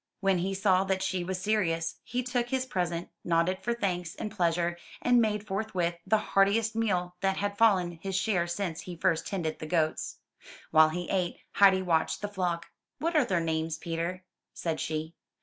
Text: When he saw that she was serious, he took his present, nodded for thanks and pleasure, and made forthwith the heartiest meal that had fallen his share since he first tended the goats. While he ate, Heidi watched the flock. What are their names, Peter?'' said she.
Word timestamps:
When 0.19 0.39
he 0.39 0.55
saw 0.55 0.83
that 0.85 1.03
she 1.03 1.23
was 1.23 1.39
serious, 1.39 1.97
he 2.03 2.23
took 2.23 2.49
his 2.49 2.65
present, 2.65 3.09
nodded 3.23 3.59
for 3.61 3.71
thanks 3.75 4.15
and 4.15 4.31
pleasure, 4.31 4.79
and 4.99 5.21
made 5.21 5.45
forthwith 5.45 5.99
the 6.07 6.17
heartiest 6.17 6.75
meal 6.75 7.15
that 7.21 7.37
had 7.37 7.55
fallen 7.55 7.99
his 8.01 8.15
share 8.15 8.47
since 8.47 8.81
he 8.81 8.95
first 8.95 9.27
tended 9.27 9.59
the 9.59 9.67
goats. 9.67 10.17
While 10.71 10.89
he 10.89 11.07
ate, 11.11 11.37
Heidi 11.51 11.83
watched 11.83 12.23
the 12.23 12.27
flock. 12.27 12.65
What 12.97 13.15
are 13.15 13.25
their 13.25 13.39
names, 13.41 13.77
Peter?'' 13.77 14.23
said 14.55 14.79
she. 14.79 15.13